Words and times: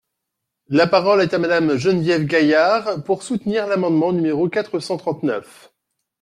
La 0.69 0.87
parole 0.87 1.21
est 1.21 1.35
à 1.35 1.37
Madame 1.37 1.77
Geneviève 1.77 2.25
Gaillard, 2.25 3.03
pour 3.03 3.21
soutenir 3.21 3.67
l’amendement 3.67 4.11
numéro 4.11 4.49
quatre 4.49 4.79
cent 4.79 4.97
trente-neuf. 4.97 5.71